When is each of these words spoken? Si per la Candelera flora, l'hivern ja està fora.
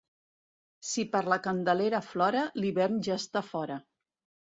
Si 0.91 1.03
per 1.15 1.19
la 1.33 1.37
Candelera 1.47 1.99
flora, 2.05 2.45
l'hivern 2.63 2.97
ja 3.09 3.19
està 3.25 3.45
fora. 3.51 3.79